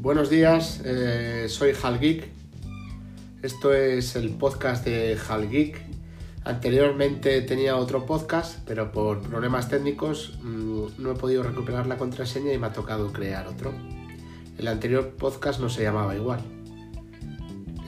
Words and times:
Buenos 0.00 0.30
días, 0.30 0.80
eh, 0.84 1.46
soy 1.48 1.72
Hal 1.82 1.98
Geek. 1.98 2.28
Esto 3.42 3.74
es 3.74 4.14
el 4.14 4.30
podcast 4.30 4.84
de 4.84 5.18
Hal 5.28 5.50
Geek. 5.50 5.82
Anteriormente 6.44 7.42
tenía 7.42 7.74
otro 7.74 8.06
podcast, 8.06 8.60
pero 8.64 8.92
por 8.92 9.20
problemas 9.20 9.68
técnicos 9.68 10.38
mm, 10.40 10.84
no 10.98 11.10
he 11.10 11.14
podido 11.16 11.42
recuperar 11.42 11.88
la 11.88 11.96
contraseña 11.96 12.52
y 12.52 12.58
me 12.58 12.68
ha 12.68 12.72
tocado 12.72 13.12
crear 13.12 13.48
otro. 13.48 13.72
El 14.56 14.68
anterior 14.68 15.14
podcast 15.18 15.58
no 15.58 15.68
se 15.68 15.82
llamaba 15.82 16.14
igual. 16.14 16.42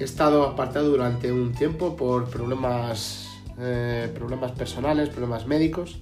He 0.01 0.03
estado 0.03 0.43
apartado 0.43 0.89
durante 0.89 1.31
un 1.31 1.53
tiempo 1.53 1.95
por 1.97 2.29
problemas, 2.29 3.29
eh, 3.57 4.11
problemas 4.13 4.51
personales, 4.51 5.11
problemas 5.11 5.47
médicos, 5.47 6.01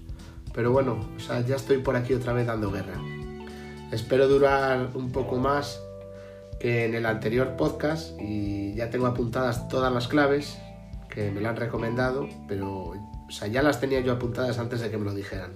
pero 0.54 0.72
bueno, 0.72 1.06
ya 1.46 1.56
estoy 1.56 1.79
por 1.79 1.97
aquí 1.97 2.15
otra 2.15 2.33
vez 2.33 2.47
dando 2.47 2.73
guerra. 2.73 2.98
Espero 3.93 4.27
durar 4.27 4.88
un 4.95 5.12
poco 5.12 5.37
más 5.37 5.83
en 6.61 6.95
el 6.95 7.07
anterior 7.07 7.57
podcast 7.57 8.19
y 8.21 8.75
ya 8.75 8.91
tengo 8.91 9.07
apuntadas 9.07 9.69
todas 9.69 9.93
las 9.93 10.09
claves 10.09 10.59
que 11.09 11.31
me 11.31 11.41
lo 11.41 11.48
han 11.48 11.57
recomendado, 11.57 12.29
pero 12.47 12.93
ya 13.51 13.62
las 13.62 13.81
tenía 13.81 14.01
yo 14.01 14.12
apuntadas 14.12 14.59
antes 14.59 14.81
de 14.81 14.91
que 14.91 14.98
me 14.98 15.05
lo 15.05 15.15
dijeran, 15.15 15.53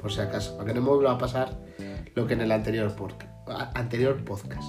por 0.00 0.12
si 0.12 0.20
acaso, 0.20 0.56
para 0.56 0.68
que 0.68 0.74
no 0.74 0.82
me 0.82 0.90
vuelva 0.90 1.12
a 1.12 1.18
pasar 1.18 1.56
lo 2.14 2.26
que 2.26 2.34
en 2.34 2.40
el 2.40 2.52
anterior, 2.52 2.94
anterior 3.74 4.24
podcast. 4.24 4.68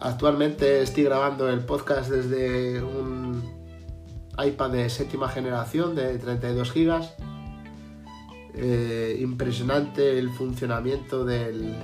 Actualmente 0.00 0.82
estoy 0.82 1.04
grabando 1.04 1.48
el 1.50 1.60
podcast 1.60 2.10
desde 2.10 2.82
un 2.82 3.42
iPad 4.42 4.70
de 4.70 4.88
séptima 4.88 5.28
generación 5.28 5.94
de 5.94 6.18
32 6.18 6.72
GB 6.72 7.30
eh, 8.54 9.18
impresionante 9.20 10.18
el 10.18 10.30
funcionamiento 10.30 11.24
del, 11.24 11.76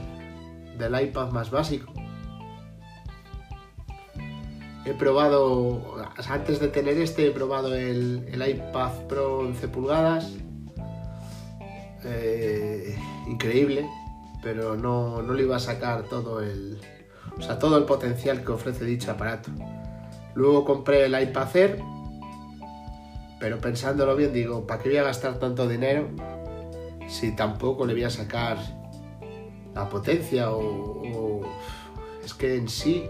iPad 0.79 1.31
más 1.31 1.51
básico. 1.51 1.93
He 4.87 4.95
probado, 4.95 5.97
antes 6.29 6.61
de 6.61 6.69
tener 6.69 6.97
este, 6.99 7.27
he 7.27 7.31
probado 7.33 7.75
el, 7.75 8.25
iPad 8.33 8.93
Pro 9.09 9.41
11 9.41 9.69
pulgadas. 9.69 10.33
Eh, 12.05 12.97
increíble, 13.27 13.85
pero 14.43 14.77
no, 14.77 15.23
no 15.23 15.35
le 15.35 15.43
iba 15.43 15.57
a 15.57 15.61
sacar 15.61 16.05
todo 16.05 16.41
el, 16.41 16.81
o 17.37 17.43
sea, 17.43 17.59
todo 17.59 17.77
el 17.77 17.85
potencial 17.85 18.45
que 18.45 18.53
ofrece 18.53 18.85
dicho 18.85 19.11
aparato. 19.11 19.51
Luego 20.35 20.65
compré 20.65 21.07
el 21.07 21.21
iPad 21.21 21.57
Air, 21.57 21.83
pero 23.41 23.59
pensándolo 23.59 24.15
bien 24.15 24.33
digo, 24.33 24.67
¿para 24.67 24.83
qué 24.83 24.91
voy 24.91 24.99
a 24.99 25.05
gastar 25.05 25.39
tanto 25.39 25.67
dinero 25.69 26.09
si 27.09 27.35
tampoco 27.35 27.87
le 27.87 27.95
voy 27.95 28.05
a 28.05 28.11
sacar 28.11 28.59
la 29.75 29.89
potencia 29.89 30.51
o, 30.51 31.43
es 32.25 32.35
que 32.35 32.57
en 32.57 32.69
sí 32.69 33.09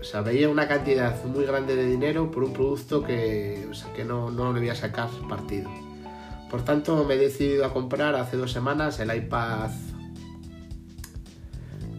o 0.00 0.04
sea, 0.04 0.22
veía 0.22 0.48
una 0.48 0.68
cantidad 0.68 1.24
muy 1.24 1.44
grande 1.44 1.76
de 1.76 1.86
dinero 1.86 2.30
por 2.30 2.44
un 2.44 2.52
producto 2.52 3.02
que, 3.02 3.68
que 3.94 4.04
no, 4.04 4.30
no, 4.30 4.52
le 4.52 4.60
voy 4.60 4.68
a 4.68 4.74
sacar 4.74 5.08
partido. 5.28 5.70
Por 6.50 6.64
tanto, 6.64 7.04
me 7.04 7.14
he 7.14 7.18
decidido 7.18 7.64
a 7.64 7.72
comprar 7.72 8.14
hace 8.14 8.36
dos 8.36 8.52
semanas 8.52 9.00
el 9.00 9.14
iPad 9.14 9.70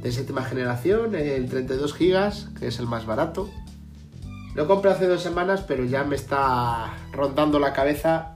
de 0.01 0.11
séptima 0.11 0.43
generación, 0.43 1.13
el 1.13 1.49
32 1.49 1.93
GB, 1.93 2.59
que 2.59 2.67
es 2.67 2.79
el 2.79 2.87
más 2.87 3.05
barato. 3.05 3.49
Lo 4.55 4.67
compré 4.67 4.91
hace 4.91 5.07
dos 5.07 5.21
semanas, 5.21 5.63
pero 5.67 5.83
ya 5.83 6.03
me 6.03 6.15
está 6.15 6.93
rondando 7.11 7.59
la 7.59 7.73
cabeza 7.73 8.33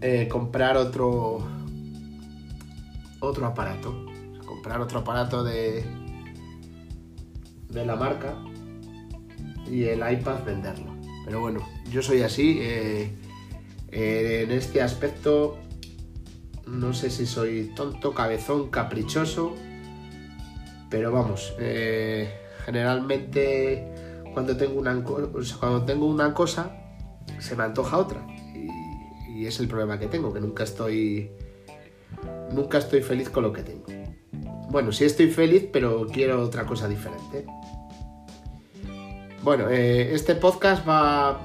eh, 0.00 0.28
comprar 0.28 0.76
otro 0.76 1.38
otro 3.20 3.46
aparato 3.46 4.06
comprar 4.46 4.80
otro 4.80 5.00
aparato 5.00 5.42
de 5.42 5.84
de 7.80 7.86
la 7.86 7.96
marca 7.96 8.36
y 9.70 9.84
el 9.84 9.98
iPad 9.98 10.44
venderlo 10.44 10.94
pero 11.24 11.40
bueno 11.40 11.66
yo 11.90 12.02
soy 12.02 12.22
así 12.22 12.58
eh, 12.60 13.10
eh, 13.90 14.42
en 14.44 14.52
este 14.52 14.82
aspecto 14.82 15.58
no 16.66 16.92
sé 16.92 17.10
si 17.10 17.26
soy 17.26 17.72
tonto 17.74 18.12
cabezón 18.14 18.70
caprichoso 18.70 19.54
pero 20.90 21.12
vamos 21.12 21.54
generalmente 22.64 23.88
cuando 24.32 24.56
tengo 24.56 24.78
una 24.78 25.02
cuando 25.02 25.84
tengo 25.84 26.06
una 26.06 26.34
cosa 26.34 26.76
se 27.38 27.56
me 27.56 27.64
antoja 27.64 27.98
otra 27.98 28.26
y 29.36 29.46
es 29.46 29.60
el 29.60 29.68
problema 29.68 29.98
que 29.98 30.06
tengo, 30.06 30.32
que 30.32 30.40
nunca 30.40 30.64
estoy 30.64 31.30
nunca 32.52 32.78
estoy 32.78 33.02
feliz 33.02 33.28
con 33.28 33.42
lo 33.42 33.52
que 33.52 33.62
tengo. 33.62 33.95
Bueno, 34.68 34.92
sí 34.92 35.04
estoy 35.04 35.30
feliz, 35.30 35.68
pero 35.72 36.06
quiero 36.06 36.42
otra 36.42 36.66
cosa 36.66 36.88
diferente. 36.88 37.46
Bueno, 39.42 39.68
eh, 39.70 40.14
este 40.14 40.34
podcast 40.34 40.86
va, 40.88 41.40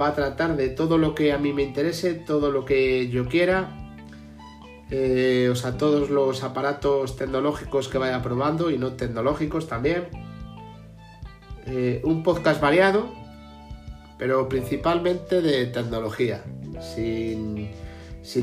va 0.00 0.08
a 0.08 0.14
tratar 0.14 0.56
de 0.56 0.70
todo 0.70 0.98
lo 0.98 1.14
que 1.14 1.32
a 1.32 1.38
mí 1.38 1.52
me 1.52 1.62
interese, 1.62 2.14
todo 2.14 2.50
lo 2.50 2.64
que 2.64 3.08
yo 3.10 3.28
quiera, 3.28 3.84
eh, 4.90 5.48
o 5.50 5.54
sea, 5.56 5.76
todos 5.76 6.10
los 6.10 6.42
aparatos 6.42 7.16
tecnológicos 7.16 7.88
que 7.88 7.98
vaya 7.98 8.22
probando 8.22 8.70
y 8.70 8.78
no 8.78 8.92
tecnológicos 8.92 9.66
también. 9.66 10.08
Eh, 11.66 12.02
un 12.04 12.22
podcast 12.22 12.60
variado, 12.60 13.12
pero 14.18 14.48
principalmente 14.48 15.40
de 15.40 15.66
tecnología 15.66 16.44
sin, 16.94 17.70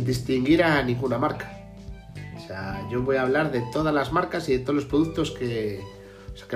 distinguir 0.04 0.64
a 0.64 0.82
ninguna 0.84 1.18
marca. 1.18 1.61
Yo 2.90 3.02
voy 3.02 3.18
a 3.18 3.24
hablar 3.24 3.52
de 3.52 3.62
todas 3.72 3.94
las 3.94 4.12
marcas 4.12 4.50
y 4.50 4.58
de 4.58 4.60
todos 4.60 4.76
los 4.76 4.86
productos 4.86 5.32
que, 5.32 5.82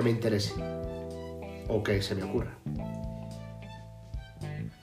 me 0.02 0.10
interesen 0.10 0.62
o 1.68 1.82
que 1.82 2.02
se 2.02 2.14
me 2.14 2.24
ocurra. 2.24 2.58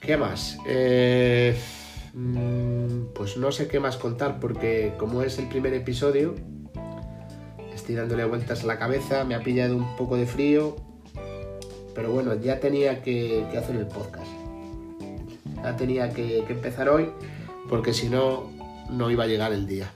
¿Qué 0.00 0.16
más? 0.16 0.58
Eh, 0.66 1.58
mm, 2.12 3.12
pues 3.14 3.36
no 3.36 3.52
sé 3.52 3.68
qué 3.68 3.80
más 3.80 3.96
contar 3.96 4.38
porque 4.40 4.92
como 4.98 5.22
es 5.22 5.38
el 5.38 5.48
primer 5.48 5.72
episodio, 5.72 6.34
estoy 7.74 7.94
dándole 7.94 8.24
vueltas 8.24 8.64
a 8.64 8.66
la 8.66 8.78
cabeza, 8.78 9.24
me 9.24 9.34
ha 9.34 9.42
pillado 9.42 9.76
un 9.76 9.96
poco 9.96 10.16
de 10.16 10.26
frío, 10.26 10.76
pero 11.94 12.10
bueno, 12.10 12.34
ya 12.34 12.60
tenía 12.60 13.02
que 13.02 13.46
hacer 13.56 13.76
el 13.76 13.86
podcast 13.86 14.28
tenía 15.72 16.10
que, 16.10 16.38
empezar 16.48 16.88
hoy 16.88 17.08
porque 17.68 17.94
si 17.94 18.08
no, 18.08 18.50
no 18.90 19.10
iba 19.10 19.24
a 19.24 19.26
llegar 19.26 19.52
el 19.52 19.66
día. 19.66 19.90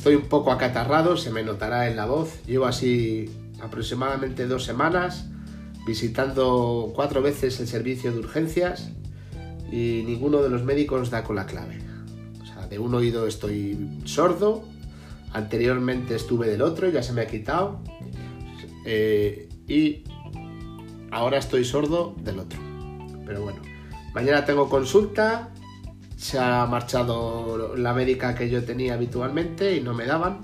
Estoy 0.00 0.14
un 0.14 0.30
poco 0.30 0.50
acatarrado, 0.50 1.18
se 1.18 1.30
me 1.30 1.42
notará 1.42 1.86
en 1.86 1.94
la 1.94 2.06
voz. 2.06 2.42
Llevo 2.46 2.64
así 2.64 3.28
aproximadamente 3.60 4.46
dos 4.46 4.64
semanas 4.64 5.26
visitando 5.86 6.90
cuatro 6.94 7.20
veces 7.20 7.60
el 7.60 7.68
servicio 7.68 8.10
de 8.10 8.20
urgencias 8.20 8.92
y 9.70 10.02
ninguno 10.06 10.40
de 10.40 10.48
los 10.48 10.64
médicos 10.64 11.10
da 11.10 11.22
con 11.22 11.36
la 11.36 11.44
clave. 11.44 11.80
O 12.40 12.46
sea, 12.46 12.66
de 12.66 12.78
un 12.78 12.94
oído 12.94 13.26
estoy 13.26 14.00
sordo, 14.06 14.64
anteriormente 15.34 16.14
estuve 16.14 16.48
del 16.48 16.62
otro, 16.62 16.88
ya 16.88 17.02
se 17.02 17.12
me 17.12 17.20
ha 17.20 17.26
quitado 17.26 17.82
eh, 18.86 19.50
y 19.68 20.04
ahora 21.10 21.36
estoy 21.36 21.66
sordo 21.66 22.14
del 22.22 22.38
otro. 22.38 22.58
Pero 23.26 23.42
bueno, 23.42 23.60
Mañana 24.14 24.44
tengo 24.44 24.68
consulta. 24.68 25.50
Se 26.20 26.38
ha 26.38 26.66
marchado 26.66 27.74
la 27.76 27.94
médica 27.94 28.34
que 28.34 28.50
yo 28.50 28.62
tenía 28.62 28.92
habitualmente 28.92 29.74
y 29.74 29.80
no 29.80 29.94
me 29.94 30.04
daban. 30.04 30.42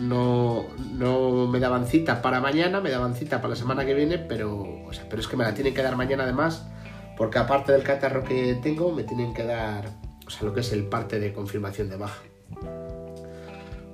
No, 0.00 0.66
no 0.92 1.46
me 1.46 1.60
daban 1.60 1.86
cita 1.86 2.20
para 2.22 2.40
mañana, 2.40 2.80
me 2.80 2.90
daban 2.90 3.14
cita 3.14 3.36
para 3.36 3.50
la 3.50 3.56
semana 3.56 3.86
que 3.86 3.94
viene, 3.94 4.18
pero, 4.18 4.66
pero 5.08 5.22
es 5.22 5.28
que 5.28 5.36
me 5.36 5.44
la 5.44 5.54
tienen 5.54 5.74
que 5.74 5.82
dar 5.82 5.96
mañana 5.96 6.24
además, 6.24 6.66
porque 7.16 7.38
aparte 7.38 7.70
del 7.70 7.84
catarro 7.84 8.24
que 8.24 8.58
tengo, 8.60 8.92
me 8.92 9.04
tienen 9.04 9.32
que 9.32 9.44
dar 9.44 9.88
o 10.26 10.30
sea, 10.30 10.42
lo 10.42 10.52
que 10.52 10.60
es 10.60 10.72
el 10.72 10.86
parte 10.86 11.20
de 11.20 11.32
confirmación 11.32 11.88
de 11.88 11.96
baja. 11.96 12.20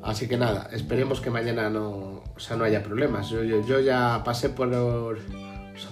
Así 0.02 0.28
que 0.28 0.38
nada, 0.38 0.70
esperemos 0.72 1.20
que 1.20 1.30
mañana 1.30 1.68
no, 1.68 2.24
o 2.34 2.40
sea, 2.40 2.56
no 2.56 2.64
haya 2.64 2.82
problemas. 2.82 3.28
Yo, 3.28 3.44
yo, 3.44 3.80
ya 3.80 4.22
pasé 4.24 4.48
por, 4.48 4.70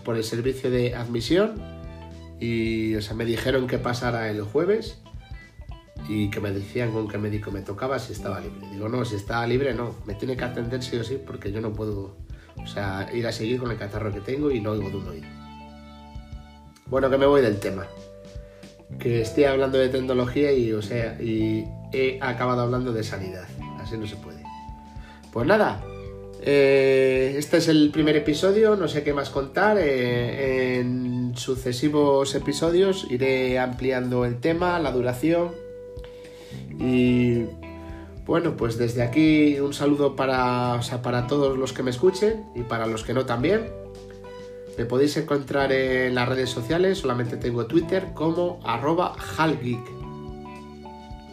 por 0.02 0.16
el 0.16 0.24
servicio 0.24 0.70
de 0.70 0.94
admisión 0.96 1.79
y 2.40 2.94
o 2.96 3.02
sea, 3.02 3.14
me 3.14 3.24
dijeron 3.24 3.66
que 3.66 3.78
pasara 3.78 4.30
el 4.30 4.42
jueves 4.42 4.98
y 6.08 6.30
que 6.30 6.40
me 6.40 6.50
decían 6.50 6.92
con 6.92 7.06
qué 7.06 7.18
médico 7.18 7.50
me 7.50 7.60
tocaba 7.60 7.98
si 7.98 8.12
estaba 8.12 8.40
libre. 8.40 8.66
Digo, 8.72 8.88
no, 8.88 9.04
si 9.04 9.16
estaba 9.16 9.46
libre 9.46 9.74
no, 9.74 9.94
me 10.06 10.14
tiene 10.14 10.36
que 10.36 10.44
atender 10.44 10.82
sí 10.82 10.96
o 10.96 11.04
sí 11.04 11.18
porque 11.24 11.52
yo 11.52 11.60
no 11.60 11.72
puedo 11.72 12.16
o 12.56 12.66
sea, 12.66 13.08
ir 13.12 13.26
a 13.26 13.32
seguir 13.32 13.58
con 13.60 13.70
el 13.70 13.78
catarro 13.78 14.12
que 14.12 14.20
tengo 14.20 14.50
y 14.50 14.60
no 14.60 14.72
oigo 14.72 14.90
de 14.90 14.96
un. 14.96 15.22
Bueno, 16.86 17.08
que 17.10 17.18
me 17.18 17.26
voy 17.26 17.42
del 17.42 17.58
tema. 17.58 17.86
Que 18.98 19.20
estoy 19.22 19.44
hablando 19.44 19.78
de 19.78 19.88
tecnología 19.88 20.52
y, 20.52 20.72
o 20.72 20.82
sea, 20.82 21.20
y 21.20 21.64
he 21.92 22.18
acabado 22.20 22.62
hablando 22.62 22.92
de 22.92 23.04
sanidad. 23.04 23.46
Así 23.78 23.96
no 23.96 24.06
se 24.06 24.16
puede. 24.16 24.42
Pues 25.32 25.46
nada, 25.46 25.80
eh, 26.42 27.34
este 27.36 27.58
es 27.58 27.68
el 27.68 27.90
primer 27.90 28.16
episodio, 28.16 28.74
no 28.74 28.88
sé 28.88 29.04
qué 29.04 29.12
más 29.12 29.30
contar. 29.30 29.76
Eh, 29.80 30.82
sucesivos 31.36 32.34
episodios 32.34 33.06
iré 33.10 33.58
ampliando 33.58 34.24
el 34.24 34.40
tema, 34.40 34.78
la 34.78 34.92
duración 34.92 35.50
y 36.78 37.44
Bueno, 38.26 38.56
pues 38.56 38.78
desde 38.78 39.02
aquí 39.02 39.58
un 39.58 39.72
saludo 39.72 40.14
para, 40.14 40.80
para 41.02 41.26
todos 41.26 41.58
los 41.58 41.72
que 41.72 41.82
me 41.82 41.90
escuchen 41.90 42.44
y 42.54 42.62
para 42.62 42.86
los 42.86 43.02
que 43.02 43.12
no 43.12 43.26
también. 43.26 43.68
Me 44.78 44.84
podéis 44.84 45.16
encontrar 45.16 45.72
en 45.72 46.14
las 46.14 46.28
redes 46.28 46.48
sociales, 46.48 46.98
solamente 46.98 47.36
tengo 47.36 47.66
Twitter 47.66 48.12
como 48.14 48.60
arroba 48.64 49.16
halgeek. 49.36 49.82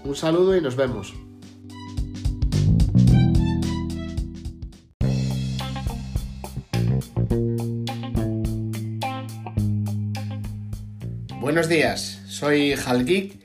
Un 0.03 0.15
saludo 0.15 0.57
y 0.57 0.61
nos 0.61 0.75
vemos. 0.75 1.13
Buenos 11.57 11.69
días, 11.71 12.21
soy 12.27 12.73
Halgeek. 12.73 13.39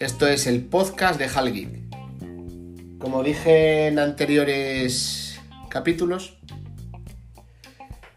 Esto 0.00 0.26
es 0.26 0.48
el 0.48 0.64
podcast 0.64 1.16
de 1.16 1.26
Halgeek. 1.26 1.68
Como 2.98 3.22
dije 3.22 3.86
en 3.86 4.00
anteriores 4.00 5.40
capítulos, 5.68 6.40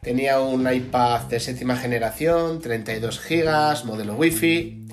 tenía 0.01 0.39
un 0.39 0.68
iPad 0.68 1.25
de 1.25 1.39
séptima 1.39 1.75
generación, 1.75 2.59
32 2.59 3.21
GB, 3.21 3.86
modelo 3.86 4.15
Wi-Fi, 4.15 4.88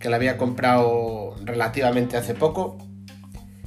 que 0.00 0.08
lo 0.08 0.16
había 0.16 0.38
comprado 0.38 1.36
relativamente 1.44 2.16
hace 2.16 2.32
poco. 2.32 2.78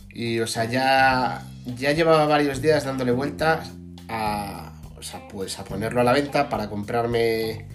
Y, 0.10 0.40
o 0.40 0.48
sea, 0.48 0.66
ya, 0.66 1.46
ya 1.78 1.92
llevaba 1.92 2.26
varios 2.26 2.64
días 2.64 2.84
dándole 2.84 3.12
vueltas 3.12 3.74
a, 4.10 4.74
o 4.98 5.04
sea, 5.04 5.28
pues 5.28 5.60
a 5.60 5.66
ponerlo 5.66 6.02
a 6.02 6.04
la 6.04 6.14
venta 6.14 6.50
para 6.50 6.68
comprarme 6.68 7.68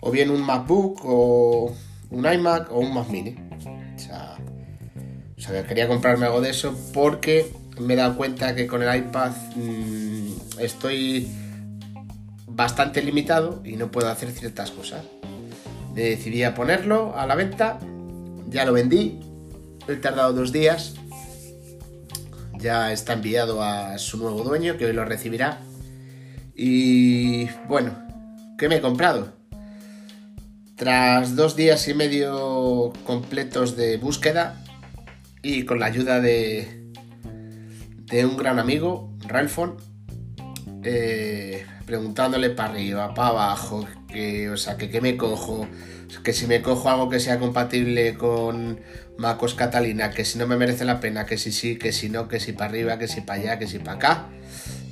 o 0.00 0.10
bien 0.10 0.30
un 0.30 0.40
MacBook 0.40 1.02
o 1.04 1.74
un 2.10 2.32
iMac 2.32 2.70
o 2.70 2.80
un 2.80 2.94
Mac 2.94 3.08
Mini. 3.08 3.36
O 3.96 3.98
sea, 3.98 4.36
o 5.36 5.40
sea, 5.40 5.66
quería 5.66 5.88
comprarme 5.88 6.26
algo 6.26 6.40
de 6.40 6.50
eso 6.50 6.76
porque 6.92 7.52
me 7.80 7.94
he 7.94 7.96
dado 7.96 8.16
cuenta 8.16 8.54
que 8.54 8.66
con 8.66 8.82
el 8.82 8.96
iPad 8.96 9.32
mmm, 9.56 10.58
estoy 10.58 11.28
bastante 12.46 13.02
limitado 13.02 13.62
y 13.64 13.76
no 13.76 13.90
puedo 13.90 14.08
hacer 14.08 14.32
ciertas 14.32 14.70
cosas. 14.70 15.04
Decidí 15.94 16.42
a 16.42 16.54
ponerlo 16.54 17.16
a 17.16 17.26
la 17.26 17.34
venta, 17.34 17.78
ya 18.48 18.64
lo 18.64 18.72
vendí, 18.72 19.20
he 19.86 19.96
tardado 19.96 20.32
dos 20.32 20.52
días, 20.52 20.94
ya 22.58 22.92
está 22.92 23.14
enviado 23.14 23.62
a 23.62 23.96
su 23.98 24.18
nuevo 24.18 24.42
dueño 24.42 24.76
que 24.76 24.86
hoy 24.86 24.92
lo 24.92 25.04
recibirá. 25.04 25.60
Y 26.54 27.46
bueno, 27.68 27.92
¿qué 28.58 28.68
me 28.68 28.76
he 28.76 28.80
comprado? 28.80 29.37
Tras 30.78 31.34
dos 31.34 31.56
días 31.56 31.88
y 31.88 31.94
medio 31.94 32.92
completos 33.04 33.74
de 33.74 33.96
búsqueda 33.96 34.62
y 35.42 35.64
con 35.64 35.80
la 35.80 35.86
ayuda 35.86 36.20
de, 36.20 36.92
un 38.24 38.36
gran 38.36 38.60
amigo, 38.60 39.12
Ralphon, 39.26 39.76
eh, 40.84 41.66
preguntándole 41.84 42.50
para 42.50 42.70
arriba, 42.70 43.12
para 43.12 43.30
abajo, 43.30 43.88
que, 44.06 44.50
o 44.50 44.56
sea, 44.56 44.76
que 44.76 44.88
qué 44.88 45.00
me 45.00 45.16
cojo, 45.16 45.66
que 46.22 46.32
si 46.32 46.46
me 46.46 46.62
cojo 46.62 46.88
algo 46.88 47.08
que 47.08 47.18
sea 47.18 47.40
compatible 47.40 48.14
con 48.14 48.78
MacOS 49.18 49.54
Catalina, 49.54 50.10
que 50.10 50.24
si 50.24 50.38
no 50.38 50.46
me 50.46 50.56
merece 50.56 50.84
la 50.84 51.00
pena, 51.00 51.26
que 51.26 51.38
si 51.38 51.50
sí, 51.50 51.76
que 51.76 51.90
si 51.90 52.08
no, 52.08 52.28
que 52.28 52.38
si 52.38 52.52
para 52.52 52.70
arriba, 52.70 52.98
que 53.00 53.08
si 53.08 53.20
para 53.20 53.40
allá, 53.40 53.58
que 53.58 53.66
si 53.66 53.80
para 53.80 53.96
acá. 53.96 54.26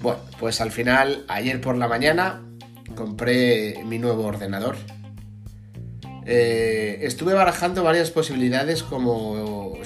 Bueno, 0.03 0.19
pues 0.41 0.61
al 0.61 0.73
final, 0.73 1.25
ayer 1.29 1.61
por 1.61 1.77
la 1.77 1.87
mañana, 1.87 2.43
compré 2.97 3.85
mi 3.85 4.01
nuevo 4.01 4.25
ordenador. 4.25 4.77
Eh, 6.29 6.99
estuve 7.03 7.35
barajando 7.35 7.85
varias 7.85 8.11
posibilidades 8.11 8.83
como, 8.83 9.79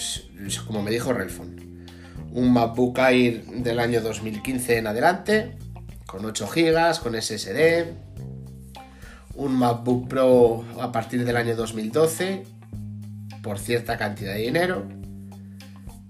como 0.67 0.83
me 0.83 0.91
dijo 0.91 1.13
Relfon. 1.13 1.87
Un 2.33 2.53
MacBook 2.53 2.99
Air 2.99 3.45
del 3.45 3.79
año 3.79 4.01
2015 4.01 4.79
en 4.79 4.87
adelante, 4.87 5.59
con 6.07 6.25
8 6.25 6.49
GB, 6.49 7.01
con 7.03 7.21
SSD. 7.21 7.93
Un 9.35 9.53
MacBook 9.55 10.09
Pro 10.09 10.65
a 10.81 10.91
partir 10.91 11.25
del 11.25 11.37
año 11.37 11.55
2012 11.57 12.45
por 13.43 13.59
cierta 13.59 13.99
cantidad 13.99 14.35
de 14.35 14.41
dinero. 14.41 14.87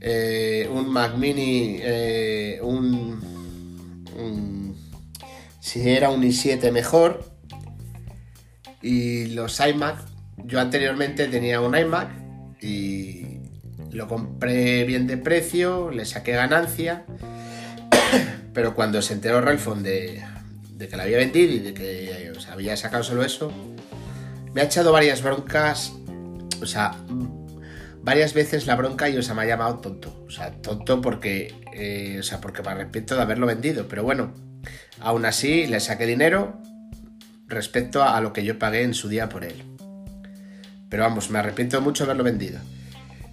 Eh, 0.01 0.69
un 0.73 0.89
Mac 0.89 1.17
Mini, 1.17 1.79
eh, 1.81 2.61
un, 2.63 3.21
un, 4.17 4.77
si 5.59 5.89
era 5.89 6.11
un 6.11 6.23
i7 6.23 6.71
mejor. 6.71 7.25
Y 8.83 9.27
los 9.27 9.61
iMac, 9.61 10.10
yo 10.45 10.61
anteriormente 10.61 11.29
tenía 11.29 11.61
un 11.61 11.77
iMac 11.77 12.11
y 12.61 13.41
lo 13.91 14.09
compré 14.09 14.85
bien 14.85 15.07
de 15.07 15.17
precio, 15.17 15.91
le 15.91 16.05
saqué 16.05 16.33
ganancia, 16.33 17.05
pero 18.53 18.75
cuando 18.75 19.03
se 19.03 19.15
enteró 19.15 19.41
Ralphon 19.41 19.83
de, 19.83 20.23
que 20.79 20.97
la 20.97 21.05
había 21.05 21.19
vendido 21.19 21.55
y 21.55 21.59
de 21.59 21.75
que 21.75 22.33
o 22.37 22.41
sea, 22.41 22.55
había 22.55 22.77
sacado 22.77 23.03
solo 23.03 23.25
eso, 23.25 23.53
me 24.55 24.61
ha 24.61 24.65
echado 24.65 24.93
varias 24.93 25.23
broncas 25.23 25.93
o 26.63 26.67
sea, 26.67 26.95
varias 28.03 28.35
veces 28.35 28.67
la 28.67 28.77
bronca 28.77 29.09
y 29.09 29.17
o 29.17 29.23
sea, 29.23 29.35
me 29.35 29.43
ha 29.43 29.47
llamado 29.47 29.79
tonto. 29.79 30.25
O 30.27 30.31
sea, 30.31 30.53
tonto 30.53 31.01
porque, 31.01 31.55
eh, 31.73 32.19
o 32.21 32.23
sea, 32.23 32.41
porque 32.41 32.63
me 32.63 32.71
arrepiento 32.71 33.17
de 33.17 33.23
haberlo 33.23 33.47
vendido. 33.47 33.89
Pero 33.89 34.03
bueno, 34.05 34.35
aún 35.01 35.25
así 35.25 35.67
le 35.67 35.81
saqué 35.81 36.07
dinero 36.07 36.61
respecto 37.47 38.03
a 38.03 38.21
lo 38.21 38.33
que 38.33 38.45
yo 38.45 38.59
pagué 38.59 38.83
en 38.83 38.95
su 38.95 39.09
día 39.09 39.29
por 39.29 39.45
él. 39.45 39.70
Pero 40.91 41.05
vamos, 41.05 41.31
me 41.31 41.39
arrepiento 41.39 41.81
mucho 41.81 42.05
de 42.05 42.11
haberlo 42.11 42.25
vendido. 42.25 42.59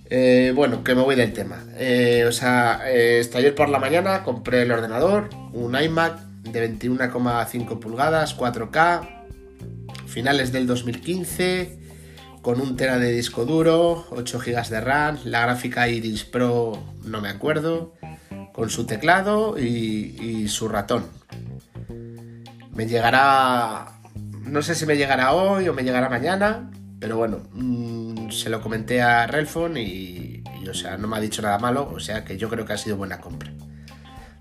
Eh, 0.09 0.53
bueno, 0.55 0.83
que 0.83 0.95
me 0.95 1.01
voy 1.01 1.15
del 1.15 1.33
tema. 1.33 1.65
Eh, 1.75 2.23
o 2.27 2.31
sea, 2.31 2.81
eh, 2.85 3.27
ayer 3.35 3.53
por 3.53 3.67
la 3.67 3.79
mañana 3.79 4.23
compré 4.23 4.61
el 4.61 4.71
ordenador, 4.71 5.29
un 5.51 5.75
iMac 5.75 6.19
de 6.43 6.79
21,5 6.79 7.79
pulgadas, 7.79 8.37
4K, 8.37 9.25
finales 10.05 10.53
del 10.53 10.65
2015 10.65 11.87
con 12.47 12.61
un 12.61 12.77
tera 12.77 12.97
de 12.97 13.11
disco 13.11 13.43
duro, 13.43 14.07
8 14.11 14.39
GB 14.39 14.69
de 14.69 14.79
RAM, 14.79 15.17
la 15.25 15.41
gráfica 15.41 15.89
Iris 15.89 16.23
Pro 16.23 16.81
no 17.03 17.19
me 17.19 17.27
acuerdo, 17.27 17.93
con 18.53 18.69
su 18.69 18.85
teclado 18.85 19.59
y, 19.59 20.15
y, 20.17 20.47
su 20.47 20.69
ratón. 20.69 21.07
Me 22.73 22.85
llegará, 22.85 23.99
no 24.45 24.61
sé 24.61 24.75
si 24.75 24.85
me 24.85 24.95
llegará 24.95 25.33
hoy 25.33 25.67
o 25.67 25.73
me 25.73 25.83
llegará 25.83 26.07
mañana, 26.07 26.71
pero 26.99 27.17
bueno, 27.17 27.47
mmm, 27.53 28.29
se 28.29 28.49
lo 28.49 28.61
comenté 28.61 29.01
a 29.01 29.27
Relfon 29.27 29.77
y, 29.77 30.43
y, 30.61 30.67
o 30.69 30.73
sea, 30.73 30.97
no 30.97 31.07
me 31.07 31.17
ha 31.17 31.19
dicho 31.19 31.41
nada 31.41 31.59
malo, 31.59 31.89
o 31.93 31.99
sea 31.99 32.23
que 32.23 32.37
yo 32.37 32.49
creo 32.49 32.65
que 32.65 32.73
ha 32.73 32.77
sido 32.77 32.97
buena 32.97 33.19
compra. 33.19 33.51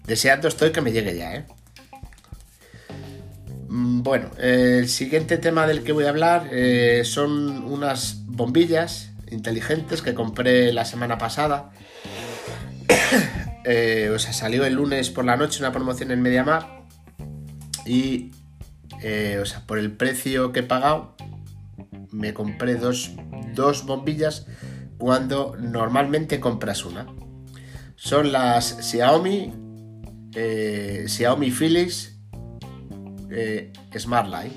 Deseando 0.07 0.49
estoy 0.49 0.71
que 0.71 0.81
me 0.81 0.93
llegue 0.93 1.17
ya, 1.17 1.35
¿eh? 1.35 1.47
Bueno, 3.69 4.31
el 4.39 4.89
siguiente 4.89 5.37
tema 5.37 5.67
del 5.67 5.83
que 5.83 5.91
voy 5.91 6.05
a 6.05 6.11
hablar 6.11 6.49
eh, 6.53 7.03
son 7.05 7.65
unas 7.65 8.25
bombillas 8.27 9.11
inteligentes 9.31 10.03
que 10.03 10.15
compré 10.15 10.73
la 10.73 10.85
semana 10.85 11.19
pasada. 11.19 11.71
eh, 13.65 14.13
o 14.15 14.19
sea, 14.21 14.33
salió 14.33 14.65
el 14.65 14.75
lunes 14.75 15.11
por 15.11 15.25
la 15.25 15.37
noche 15.37 15.59
una 15.59 15.73
promoción 15.73 16.13
en 16.13 16.23
Mediamar 16.23 16.85
y, 17.85 18.31
eh, 19.03 19.41
o 19.43 19.45
sea, 19.45 19.67
por 19.67 19.79
el 19.79 19.91
precio 19.91 20.53
que 20.53 20.61
he 20.61 20.63
pagado, 20.63 21.16
me 22.11 22.35
compré 22.35 22.77
dos, 22.77 23.13
dos 23.55 23.87
bombillas 23.87 24.47
cuando 24.99 25.57
normalmente 25.59 26.41
compras 26.41 26.85
una. 26.85 27.07
Son 27.97 28.33
las 28.33 28.79
Xiaomi, 28.81 29.53
eh, 30.35 31.05
Xiaomi 31.09 31.51
Philips 31.51 32.17
eh, 33.31 33.73
Smart 33.97 34.29
Light. 34.29 34.53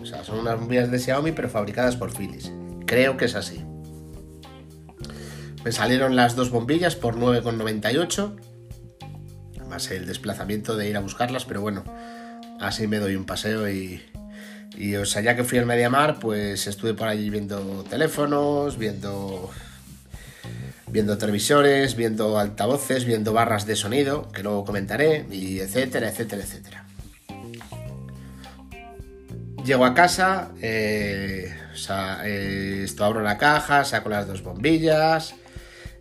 O 0.00 0.06
sea, 0.06 0.24
son 0.24 0.40
unas 0.40 0.58
bombillas 0.58 0.90
de 0.90 0.98
Xiaomi 0.98 1.32
pero 1.32 1.48
fabricadas 1.48 1.96
por 1.96 2.12
Philips. 2.12 2.52
Creo 2.86 3.16
que 3.16 3.26
es 3.26 3.34
así. 3.34 3.64
Me 5.64 5.70
salieron 5.70 6.16
las 6.16 6.34
dos 6.34 6.50
bombillas 6.50 6.96
por 6.96 7.16
9,98. 7.16 8.36
Más 9.68 9.90
el 9.90 10.06
desplazamiento 10.06 10.76
de 10.76 10.88
ir 10.88 10.96
a 10.96 11.00
buscarlas, 11.00 11.44
pero 11.44 11.60
bueno, 11.60 11.84
así 12.60 12.86
me 12.86 12.98
doy 12.98 13.14
un 13.14 13.24
paseo 13.24 13.70
y, 13.70 14.02
y 14.76 14.96
o 14.96 15.04
sea, 15.04 15.22
ya 15.22 15.36
que 15.36 15.44
fui 15.44 15.58
al 15.58 15.66
Mediamar, 15.66 16.18
pues 16.18 16.66
estuve 16.66 16.94
por 16.94 17.08
allí 17.08 17.30
viendo 17.30 17.84
teléfonos, 17.88 18.78
viendo 18.78 19.50
viendo 20.92 21.16
televisores, 21.16 21.96
viendo 21.96 22.38
altavoces, 22.38 23.06
viendo 23.06 23.32
barras 23.32 23.66
de 23.66 23.76
sonido, 23.76 24.30
que 24.30 24.42
luego 24.42 24.64
comentaré, 24.64 25.26
y 25.30 25.58
etcétera, 25.58 26.08
etcétera, 26.08 26.42
etcétera. 26.42 26.84
Llego 29.64 29.86
a 29.86 29.94
casa, 29.94 30.50
eh, 30.60 31.54
eh, 32.24 32.80
esto 32.84 33.04
abro 33.04 33.22
la 33.22 33.38
caja, 33.38 33.84
saco 33.84 34.10
las 34.10 34.26
dos 34.26 34.42
bombillas, 34.42 35.34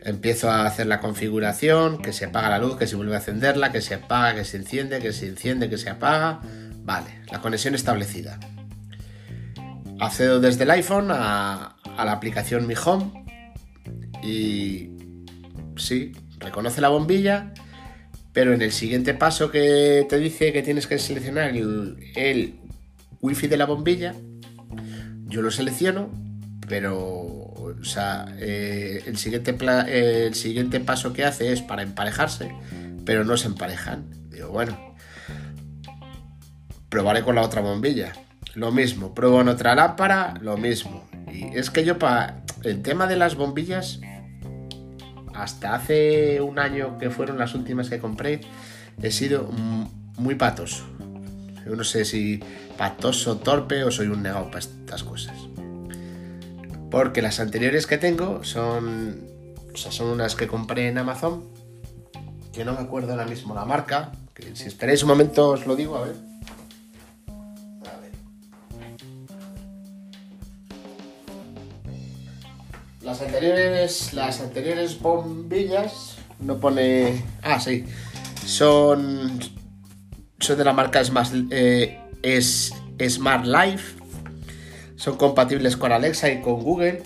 empiezo 0.01 0.49
a 0.49 0.65
hacer 0.65 0.87
la 0.87 0.99
configuración, 0.99 2.01
que 2.01 2.11
se 2.11 2.25
apaga 2.25 2.49
la 2.49 2.59
luz, 2.59 2.75
que 2.77 2.87
se 2.87 2.95
vuelve 2.95 3.15
a 3.15 3.19
encenderla, 3.19 3.71
que 3.71 3.81
se 3.81 3.93
apaga, 3.93 4.35
que 4.35 4.45
se 4.45 4.57
enciende, 4.57 4.99
que 4.99 5.13
se 5.13 5.27
enciende, 5.27 5.69
que 5.69 5.77
se 5.77 5.89
apaga. 5.89 6.41
Vale, 6.83 7.21
la 7.31 7.39
conexión 7.39 7.75
establecida. 7.75 8.39
Accedo 10.01 10.39
desde 10.39 10.63
el 10.63 10.71
iPhone 10.71 11.09
a, 11.11 11.77
la 11.97 12.11
aplicación 12.11 12.67
Mi 12.67 12.73
Home 12.85 13.23
y 14.23 14.89
sí, 15.77 16.11
reconoce 16.39 16.81
la 16.81 16.89
bombilla 16.89 17.53
Pero 18.33 18.53
en 18.53 18.61
el 18.61 18.71
siguiente 18.71 19.13
paso 19.13 19.51
que 19.51 20.05
te 20.09 20.17
dice 20.17 20.51
que 20.51 20.63
tienes 20.63 20.87
que 20.87 20.99
seleccionar 20.99 21.49
el, 21.49 21.97
el 22.15 22.59
wifi 23.21 23.47
de 23.47 23.57
la 23.57 23.65
bombilla, 23.65 24.15
yo 25.25 25.41
lo 25.41 25.51
selecciono, 25.51 26.11
pero 26.67 27.41
eh, 28.39 29.03
el, 29.05 29.17
siguiente 29.17 29.55
el 29.87 30.33
siguiente 30.35 30.79
paso 30.79 31.13
que 31.13 31.23
hace 31.23 31.53
es 31.53 31.61
para 31.61 31.83
emparejarse, 31.83 32.51
pero 33.05 33.23
no 33.23 33.37
se 33.37 33.47
emparejan. 33.47 34.09
Digo, 34.29 34.49
bueno, 34.49 34.77
probaré 36.89 37.23
con 37.23 37.35
la 37.35 37.41
otra 37.41 37.61
bombilla. 37.61 38.13
Lo 38.55 38.71
mismo, 38.71 39.13
pruebo 39.13 39.41
en 39.41 39.47
otra 39.47 39.75
lámpara, 39.75 40.33
lo 40.41 40.57
mismo. 40.57 41.03
Y 41.31 41.57
es 41.57 41.69
que 41.69 41.85
yo 41.85 41.97
para 41.97 42.43
el 42.63 42.81
tema 42.81 43.07
de 43.07 43.15
las 43.15 43.35
bombillas, 43.35 43.99
hasta 45.33 45.75
hace 45.75 46.41
un 46.41 46.59
año 46.59 46.97
que 46.97 47.09
fueron 47.09 47.37
las 47.37 47.55
últimas 47.55 47.89
que 47.89 47.99
compré, 47.99 48.41
he 49.01 49.11
sido 49.11 49.49
muy 50.17 50.35
patoso. 50.35 50.83
Yo 51.65 51.75
no 51.75 51.83
sé 51.83 52.05
si 52.05 52.41
patoso, 52.77 53.37
torpe 53.37 53.83
o 53.83 53.91
soy 53.91 54.07
un 54.07 54.23
negado 54.23 54.47
para 54.47 54.59
estas 54.59 55.03
cosas. 55.03 55.35
Porque 56.89 57.21
las 57.21 57.39
anteriores 57.39 57.87
que 57.87 57.97
tengo 57.97 58.43
son, 58.43 59.21
o 59.73 59.77
sea, 59.77 59.91
son 59.91 60.07
unas 60.07 60.35
que 60.35 60.47
compré 60.47 60.89
en 60.89 60.97
Amazon, 60.97 61.45
que 62.51 62.65
no 62.65 62.73
me 62.73 62.79
acuerdo 62.79 63.11
ahora 63.13 63.25
mismo 63.25 63.55
la 63.55 63.63
marca, 63.63 64.11
que 64.33 64.55
si 64.55 64.67
esperáis 64.67 65.03
un 65.03 65.09
momento 65.09 65.49
os 65.49 65.65
lo 65.65 65.77
digo, 65.77 65.95
a 65.95 66.05
ver. 66.05 66.30
Las 73.21 73.27
anteriores, 73.27 74.13
las 74.13 74.41
anteriores 74.41 74.99
bombillas 74.99 76.17
no 76.39 76.59
pone, 76.59 77.23
ah 77.43 77.59
sí, 77.59 77.85
son 78.47 79.39
son 80.39 80.57
de 80.57 80.63
la 80.63 80.73
marca 80.73 81.03
Smart, 81.03 81.31
eh, 81.51 81.99
es 82.23 82.73
Smart 82.99 83.45
Life. 83.45 83.95
Son 84.95 85.17
compatibles 85.17 85.77
con 85.77 85.91
Alexa 85.91 86.31
y 86.31 86.41
con 86.41 86.63
Google. 86.63 87.03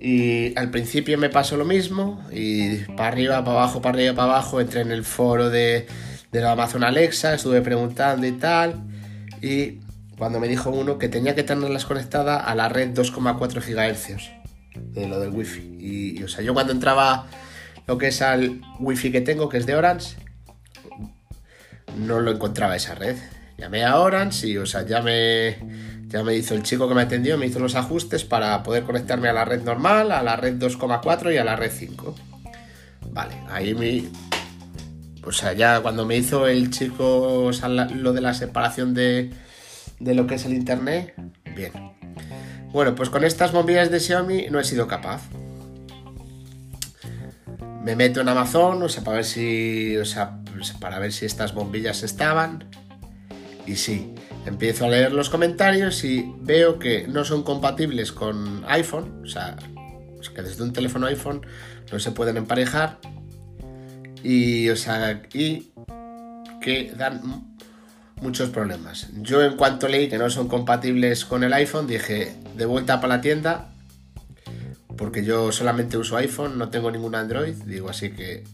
Y 0.00 0.58
al 0.58 0.70
principio 0.70 1.18
me 1.18 1.28
pasó 1.28 1.58
lo 1.58 1.66
mismo. 1.66 2.26
Y 2.32 2.76
para 2.96 3.08
arriba, 3.08 3.44
para 3.44 3.58
abajo, 3.58 3.82
para 3.82 3.98
arriba, 3.98 4.14
para 4.14 4.32
abajo. 4.32 4.62
Entré 4.62 4.80
en 4.80 4.92
el 4.92 5.04
foro 5.04 5.50
de, 5.50 5.86
de 6.32 6.40
la 6.40 6.52
Amazon 6.52 6.84
Alexa. 6.84 7.34
Estuve 7.34 7.60
preguntando 7.60 8.26
y 8.26 8.32
tal. 8.32 8.82
Y 9.42 9.80
cuando 10.16 10.40
me 10.40 10.48
dijo 10.48 10.70
uno 10.70 10.96
que 10.96 11.10
tenía 11.10 11.34
que 11.34 11.42
tenerlas 11.42 11.84
conectadas 11.84 12.42
a 12.46 12.54
la 12.54 12.70
red 12.70 12.94
2,4 12.94 13.60
GHz 13.60 14.45
de 14.80 15.08
lo 15.08 15.20
del 15.20 15.30
wifi. 15.30 15.76
Y, 15.78 16.22
o 16.22 16.28
sea, 16.28 16.42
yo 16.42 16.54
cuando 16.54 16.72
entraba 16.72 17.26
lo 17.86 17.98
que 17.98 18.08
es 18.08 18.22
al 18.22 18.60
wifi 18.78 19.12
que 19.12 19.20
tengo, 19.20 19.48
que 19.48 19.58
es 19.58 19.66
de 19.66 19.76
Orange, 19.76 20.16
no 21.96 22.20
lo 22.20 22.30
encontraba 22.30 22.76
esa 22.76 22.94
red. 22.94 23.16
Llamé 23.58 23.84
a 23.84 23.98
Orange 23.98 24.48
y, 24.48 24.58
o 24.58 24.66
sea, 24.66 24.84
ya 24.84 25.00
me, 25.00 25.56
ya 26.08 26.22
me 26.22 26.34
hizo 26.34 26.54
el 26.54 26.62
chico 26.62 26.88
que 26.88 26.94
me 26.94 27.02
atendió, 27.02 27.38
me 27.38 27.46
hizo 27.46 27.58
los 27.58 27.74
ajustes 27.74 28.24
para 28.24 28.62
poder 28.62 28.84
conectarme 28.84 29.28
a 29.28 29.32
la 29.32 29.44
red 29.44 29.62
normal, 29.62 30.12
a 30.12 30.22
la 30.22 30.36
red 30.36 30.54
2,4 30.54 31.32
y 31.32 31.38
a 31.38 31.44
la 31.44 31.56
red 31.56 31.72
5. 31.72 32.14
Vale, 33.10 33.34
ahí 33.48 33.74
me... 33.74 34.04
O 35.24 35.32
sea, 35.32 35.54
ya 35.54 35.80
cuando 35.80 36.06
me 36.06 36.16
hizo 36.16 36.46
el 36.46 36.70
chico 36.70 37.50
lo 37.94 38.12
de 38.12 38.20
la 38.20 38.34
separación 38.34 38.94
de, 38.94 39.32
de 39.98 40.14
lo 40.14 40.26
que 40.26 40.36
es 40.36 40.44
el 40.44 40.52
internet, 40.52 41.14
bien. 41.56 41.95
Bueno, 42.76 42.94
pues 42.94 43.08
con 43.08 43.24
estas 43.24 43.52
bombillas 43.52 43.90
de 43.90 44.00
Xiaomi 44.00 44.48
no 44.50 44.60
he 44.60 44.64
sido 44.64 44.86
capaz 44.86 45.22
me 47.82 47.96
meto 47.96 48.20
en 48.20 48.28
Amazon, 48.28 48.82
o 48.82 48.88
sea, 48.90 49.02
para 49.02 49.16
ver 49.16 49.24
si, 49.24 49.96
o 49.96 50.04
sea, 50.04 50.40
para 50.78 50.98
ver 50.98 51.10
si 51.10 51.24
estas 51.24 51.54
bombillas 51.54 52.02
estaban. 52.02 52.68
Y 53.66 53.76
sí, 53.76 54.12
empiezo 54.44 54.84
a 54.84 54.88
leer 54.88 55.12
los 55.12 55.30
comentarios 55.30 56.04
y 56.04 56.30
veo 56.40 56.78
que 56.78 57.08
no 57.08 57.24
son 57.24 57.44
compatibles 57.44 58.12
con 58.12 58.62
iPhone, 58.68 59.22
o 59.24 59.26
sea, 59.26 59.56
que 60.34 60.42
desde 60.42 60.62
un 60.62 60.74
teléfono 60.74 61.06
iPhone 61.06 61.46
no 61.90 61.98
se 61.98 62.10
pueden 62.10 62.36
emparejar. 62.36 62.98
Y, 64.22 64.68
o 64.68 64.76
sea, 64.76 65.22
y 65.32 65.72
que 66.60 66.92
dan 66.94 67.55
muchos 68.20 68.50
problemas. 68.50 69.08
Yo 69.20 69.42
en 69.42 69.56
cuanto 69.56 69.88
leí 69.88 70.08
que 70.08 70.18
no 70.18 70.30
son 70.30 70.48
compatibles 70.48 71.24
con 71.24 71.44
el 71.44 71.52
iPhone, 71.52 71.86
dije, 71.86 72.34
de 72.56 72.66
vuelta 72.66 73.00
para 73.00 73.16
la 73.16 73.20
tienda, 73.20 73.68
porque 74.96 75.24
yo 75.24 75.52
solamente 75.52 75.98
uso 75.98 76.16
iPhone, 76.16 76.58
no 76.58 76.70
tengo 76.70 76.90
ningún 76.90 77.14
Android, 77.14 77.54
digo 77.66 77.90
así 77.90 78.10
que 78.10 78.44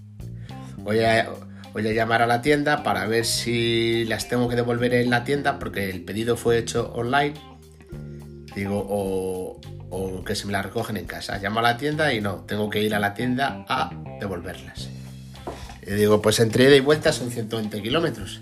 voy 0.78 1.00
a, 1.00 1.30
voy 1.72 1.86
a 1.86 1.92
llamar 1.92 2.22
a 2.22 2.26
la 2.26 2.42
tienda 2.42 2.82
para 2.82 3.06
ver 3.06 3.24
si 3.24 4.04
las 4.06 4.28
tengo 4.28 4.48
que 4.48 4.56
devolver 4.56 4.94
en 4.94 5.10
la 5.10 5.24
tienda 5.24 5.58
porque 5.58 5.90
el 5.90 6.02
pedido 6.02 6.36
fue 6.36 6.58
hecho 6.58 6.92
online, 6.94 7.34
digo, 8.54 8.84
o, 8.88 9.60
o 9.90 10.24
que 10.24 10.34
se 10.34 10.46
me 10.46 10.52
las 10.52 10.64
recogen 10.64 10.96
en 10.96 11.06
casa. 11.06 11.38
Llamo 11.38 11.60
a 11.60 11.62
la 11.62 11.76
tienda 11.76 12.12
y 12.12 12.20
no, 12.20 12.44
tengo 12.46 12.68
que 12.68 12.82
ir 12.82 12.94
a 12.94 12.98
la 12.98 13.14
tienda 13.14 13.64
a 13.68 13.90
devolverlas. 14.18 14.88
Y 15.86 15.92
digo, 15.92 16.22
pues 16.22 16.40
entre 16.40 16.64
ida 16.64 16.76
y 16.76 16.80
vuelta 16.80 17.12
son 17.12 17.30
120 17.30 17.82
kilómetros, 17.82 18.40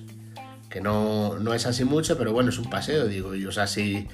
que 0.70 0.80
no, 0.80 1.38
no 1.38 1.52
es 1.52 1.66
así 1.66 1.84
mucho, 1.84 2.16
pero 2.16 2.32
bueno, 2.32 2.50
es 2.50 2.58
un 2.58 2.70
paseo, 2.70 3.06
digo, 3.06 3.34
y 3.34 3.44
o 3.44 3.52
sea, 3.52 3.66
si, 3.66 4.06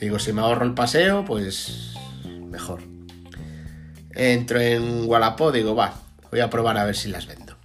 digo, 0.00 0.18
si 0.18 0.32
me 0.32 0.40
ahorro 0.40 0.64
el 0.64 0.74
paseo, 0.74 1.24
pues 1.24 1.94
mejor. 2.26 2.82
Entro 4.14 4.60
en 4.60 5.06
Wallapop, 5.06 5.52
digo, 5.52 5.74
va, 5.74 5.94
voy 6.30 6.40
a 6.40 6.50
probar 6.50 6.78
a 6.78 6.84
ver 6.84 6.96
si 6.96 7.08
las 7.08 7.26
vendo. 7.26 7.56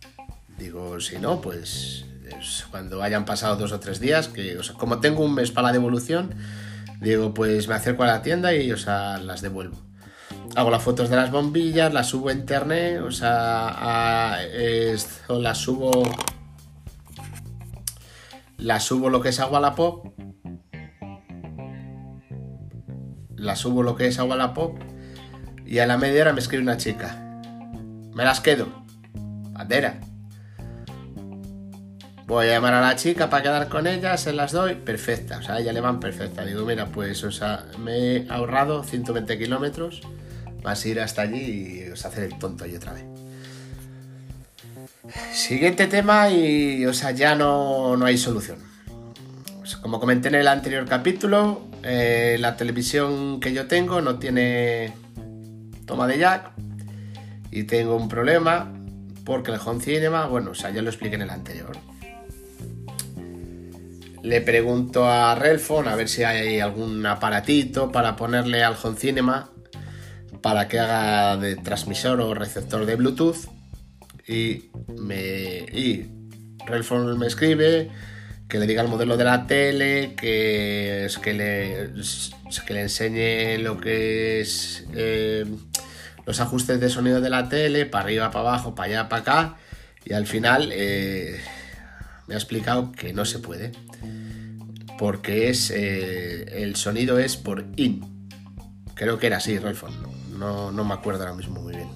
Digo, 0.58 1.00
si 1.00 1.18
no, 1.18 1.42
pues 1.42 2.06
cuando 2.70 3.02
hayan 3.02 3.26
pasado 3.26 3.56
dos 3.56 3.72
o 3.72 3.80
tres 3.80 4.00
días, 4.00 4.28
que 4.28 4.58
o 4.58 4.64
sea, 4.64 4.76
como 4.76 5.00
tengo 5.00 5.24
un 5.24 5.34
mes 5.34 5.52
para 5.52 5.68
la 5.68 5.74
devolución, 5.74 6.36
digo, 7.02 7.34
pues 7.34 7.68
me 7.68 7.76
acerco 7.76 8.04
a 8.04 8.08
la 8.08 8.22
tienda 8.22 8.54
y 8.54 8.72
o 8.72 8.78
sea, 8.78 9.18
las 9.18 9.42
devuelvo. 9.42 9.78
Hago 10.56 10.72
las 10.72 10.84
fotos 10.84 11.10
de 11.10 11.16
las 11.16 11.32
bombillas, 11.32 11.94
las 11.94 12.08
subo 12.08 12.30
a 12.30 12.34
internet, 12.34 13.02
o 13.02 13.12
sea, 13.12 14.40
las 15.30 15.58
subo. 15.58 16.04
Las 18.60 18.84
subo 18.84 19.10
lo 19.10 19.22
que 19.22 19.30
es 19.30 19.40
a 19.40 19.48
Wallapop 19.48 20.14
la 23.40 23.56
subo 23.56 23.84
lo 23.84 23.96
que 23.96 24.08
es 24.08 24.20
a 24.20 24.24
Wallapop 24.24 24.78
y 25.66 25.80
a 25.80 25.88
la 25.88 25.98
media 25.98 26.22
hora 26.22 26.34
me 26.34 26.40
escribe 26.40 26.64
una 26.64 26.78
chica. 26.78 27.42
Me 28.14 28.24
las 28.24 28.42
quedo. 28.42 28.68
Bandera. 29.52 30.00
Voy 32.28 32.48
a 32.48 32.52
llamar 32.52 32.76
a 32.76 32.82
la 32.82 32.96
chica 32.96 33.30
para 33.30 33.44
quedar 33.44 33.70
con 33.70 33.88
ella, 33.88 34.16
se 34.18 34.34
las 34.34 34.52
doy, 34.52 34.76
perfecta, 34.76 35.40
o 35.40 35.42
sea, 35.42 35.60
ella 35.60 35.74
le 35.74 35.82
van 35.82 36.00
perfecta. 36.00 36.46
Digo, 36.46 36.64
mira, 36.64 36.86
pues, 36.86 37.24
o 37.24 37.80
me 37.80 37.98
he 37.98 38.28
ahorrado 38.30 38.84
120 38.84 39.40
kilómetros, 39.40 40.02
vas 40.62 40.86
a 40.86 40.88
ir 40.88 41.00
hasta 41.00 41.24
allí 41.24 41.86
y 41.86 41.90
os 41.90 42.06
hacer 42.06 42.26
el 42.26 42.38
tonto 42.38 42.66
ahí 42.66 42.76
otra 42.76 42.94
vez. 42.94 43.06
Siguiente 45.32 45.88
tema 45.88 46.30
y, 46.30 46.86
o 46.86 46.94
sea, 46.94 47.12
ya 47.12 47.36
no, 47.36 47.96
no 47.96 48.06
hay 48.06 48.18
solución. 48.18 48.58
como 49.82 50.00
comenté 50.00 50.28
en 50.28 50.36
el 50.36 50.48
anterior 50.48 50.86
capítulo, 50.88 51.68
eh, 51.84 52.38
la 52.40 52.58
televisión 52.58 53.40
que 53.40 53.54
yo 53.54 53.68
tengo 53.68 54.02
no 54.02 54.20
tiene 54.20 54.94
toma 55.86 56.06
de 56.06 56.20
jack 56.20 56.52
y 57.50 57.64
tengo 57.64 57.96
un 57.96 58.10
problema 58.10 58.74
porque 59.24 59.52
el 59.52 59.60
home 59.64 59.82
cinema, 59.82 60.28
bueno, 60.28 60.52
o 60.52 60.56
sea, 60.56 60.70
ya 60.72 60.82
lo 60.82 60.90
expliqué 60.90 61.16
en 61.16 61.22
el 61.22 61.30
anterior. 61.30 61.78
Le 64.22 64.42
pregunto 64.42 65.10
a 65.10 65.34
Relfon 65.34 65.88
a 65.88 65.96
ver 65.96 66.10
si 66.10 66.24
hay 66.24 66.60
algún 66.60 67.06
aparatito 67.06 67.90
para 67.90 68.18
ponerle 68.18 68.64
al 68.64 68.76
home 68.82 68.98
cinema 68.98 69.50
para 70.42 70.68
que 70.68 70.80
haga 70.80 71.38
de 71.38 71.56
transmisor 71.56 72.20
o 72.20 72.34
receptor 72.34 72.86
de 72.86 72.96
Bluetooth 72.96 73.59
y 74.30 74.70
me 74.96 75.66
y 75.74 76.06
me 77.18 77.28
escribe 77.28 77.90
que 78.48 78.60
le 78.60 78.68
diga 78.68 78.84
el 78.84 78.88
modelo 78.88 79.18
de 79.18 79.24
la 79.24 79.48
tele, 79.48 80.14
que, 80.16 81.06
es 81.06 81.18
que, 81.18 81.34
le, 81.34 81.92
que 82.66 82.74
le 82.74 82.82
enseñe 82.82 83.58
lo 83.62 83.80
que 83.80 84.40
es 84.40 84.86
eh, 84.94 85.46
los 86.26 86.40
ajustes 86.40 86.80
de 86.80 86.90
sonido 86.90 87.22
de 87.22 87.30
la 87.30 87.50
tele, 87.50 87.86
para 87.86 88.06
arriba, 88.06 88.32
para 88.32 88.50
abajo, 88.50 88.76
para 88.76 88.90
allá, 88.90 89.10
para 89.10 89.22
acá. 89.22 89.56
Y 90.06 90.14
al 90.14 90.28
final 90.28 90.70
eh, 90.74 91.40
me 92.28 92.36
ha 92.36 92.38
explicado 92.38 92.92
que 92.92 93.14
no 93.14 93.26
se 93.26 93.40
puede. 93.40 93.72
Porque 94.98 95.50
es 95.50 95.72
eh, 95.72 96.64
el 96.64 96.76
sonido 96.76 97.20
es 97.20 97.38
por 97.38 97.66
in. 97.78 98.30
Creo 98.96 99.18
que 99.18 99.28
era 99.28 99.38
así, 99.38 99.58
Rolfon. 99.58 99.94
No, 100.38 100.72
no 100.72 100.84
me 100.84 100.94
acuerdo 100.94 101.24
ahora 101.24 101.36
mismo 101.36 101.62
muy 101.62 101.76
bien. 101.76 101.90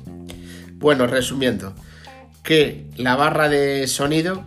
Bueno, 0.73 1.07
resumiendo, 1.07 1.73
que 2.43 2.89
la 2.97 3.15
barra 3.15 3.49
de 3.49 3.87
sonido 3.87 4.45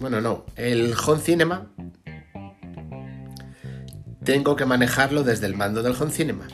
bueno, 0.00 0.20
no. 0.20 0.46
El 0.54 0.94
Home 1.06 1.20
Cinema 1.20 1.66
tengo 4.22 4.54
que 4.54 4.64
manejarlo 4.64 5.24
desde 5.24 5.46
el 5.46 5.56
mando 5.56 5.82
del 5.82 6.00
Home 6.00 6.12
Cinema. 6.12 6.46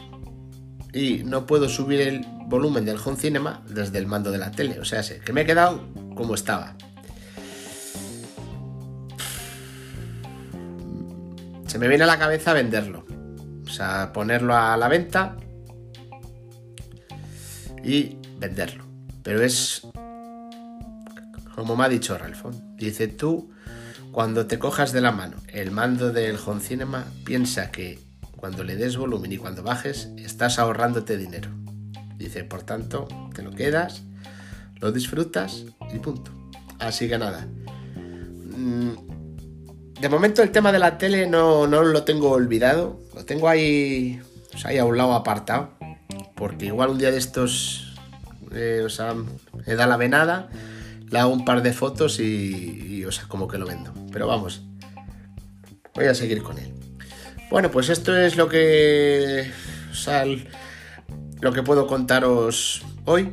Y 0.95 1.25
no 1.25 1.45
puedo 1.45 1.69
subir 1.69 2.01
el 2.01 2.25
volumen 2.47 2.85
del 2.85 2.99
home 3.05 3.17
cinema 3.17 3.65
desde 3.69 3.99
el 3.99 4.07
mando 4.07 4.31
de 4.31 4.39
la 4.39 4.53
tele. 4.53 4.79
O 4.79 4.85
sea, 4.85 5.03
que 5.03 5.33
me 5.33 5.41
he 5.41 5.45
quedado 5.45 5.91
como 6.15 6.37
estaba. 6.37 6.77
Se 11.67 11.81
me 11.81 11.89
viene 11.89 12.05
a 12.05 12.07
la 12.07 12.17
cabeza 12.17 12.53
venderlo. 12.53 13.05
O 13.67 13.69
sea, 13.69 14.13
ponerlo 14.13 14.57
a 14.57 14.77
la 14.77 14.87
venta 14.87 15.37
y 17.83 18.17
venderlo. 18.39 18.85
Pero 19.25 19.43
es 19.43 19.85
como 21.55 21.77
me 21.77 21.85
ha 21.85 21.89
dicho 21.89 22.17
Ralfon. 22.19 22.77
Dice 22.77 23.09
tú, 23.09 23.51
cuando 24.13 24.47
te 24.47 24.59
cojas 24.59 24.93
de 24.93 25.01
la 25.01 25.13
mano 25.13 25.37
el 25.49 25.71
mando 25.71 26.13
del 26.13 26.37
home 26.45 26.61
cinema, 26.61 27.05
piensa 27.25 27.71
que 27.71 27.99
cuando 28.37 28.65
le 28.65 28.77
des 28.77 28.97
volumen 28.97 29.33
y 29.33 29.39
cuando 29.39 29.63
bajes, 29.63 30.11
estás 30.19 30.59
ahorrándote 30.59 31.17
dinero. 31.17 31.51
Dice, 32.17 32.45
por 32.45 32.63
tanto, 32.63 33.09
te 33.35 33.43
lo 33.43 33.53
quedas, 33.53 34.03
lo 34.81 34.93
disfrutas 34.93 35.65
y 35.93 35.99
punto. 35.99 36.31
Así 36.79 37.09
que 37.09 37.19
nada. 37.19 37.47
Mm, 37.97 38.93
de 40.01 40.09
momento 40.09 40.43
el 40.43 40.51
tema 40.51 40.73
de 40.73 40.79
la 40.79 40.99
tele 40.99 41.27
no, 41.27 41.67
lo 41.67 42.05
tengo 42.05 42.31
olvidado. 42.31 43.01
Lo 43.15 43.25
tengo 43.25 43.49
ahí, 43.49 44.21
ahí 44.65 44.79
a 44.79 44.85
un 44.85 44.99
lado 44.99 45.15
apartado. 45.15 45.71
Porque 46.35 46.67
igual 46.67 46.91
un 46.91 46.99
día 46.99 47.11
de 47.11 47.19
estos, 47.19 47.95
eh, 48.53 48.87
o 48.87 49.73
la 49.73 49.97
venada, 49.97 50.51
le 51.15 51.21
hago 51.21 51.33
un 51.33 51.45
par 51.45 51.63
de 51.63 51.73
fotos 51.73 52.19
y, 52.19 52.25
y, 52.25 53.05
o 53.05 53.11
como 53.29 53.47
que 53.47 53.57
lo 53.57 53.67
vendo. 53.67 53.95
Pero 54.11 54.27
vamos, 54.27 54.63
voy 55.95 56.07
a 56.07 56.15
seguir 56.15 56.43
con 56.43 56.59
él. 56.59 56.73
Bueno, 57.51 57.71
pues 57.71 57.89
esto 57.89 58.17
es 58.17 58.37
lo 58.37 58.49
que. 58.49 59.49
lo 61.41 61.53
que 61.53 61.63
puedo 61.63 61.87
contaros 61.87 62.83
hoy. 63.05 63.33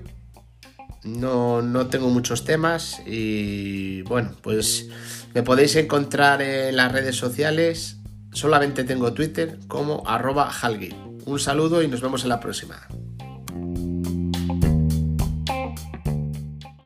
No, 1.03 1.63
no 1.63 1.87
tengo 1.87 2.09
muchos 2.09 2.45
temas 2.45 3.01
y 3.07 4.03
bueno, 4.03 4.35
pues 4.43 4.87
me 5.33 5.41
podéis 5.41 5.75
encontrar 5.75 6.43
en 6.43 6.75
las 6.75 6.91
redes 6.91 7.15
sociales. 7.15 7.97
Solamente 8.31 8.83
tengo 8.83 9.11
Twitter 9.13 9.57
como 9.67 10.03
arroba 10.05 10.51
Un 11.25 11.39
saludo 11.39 11.81
y 11.81 11.87
nos 11.87 12.01
vemos 12.01 12.21
en 12.21 12.29
la 12.29 12.39
próxima. 12.39 12.87